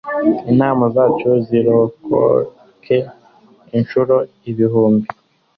intama 0.51 0.85
zacu 0.95 1.27
zizororoke 1.45 2.97
incuro 3.77 4.15
ibihumbi 4.49 5.07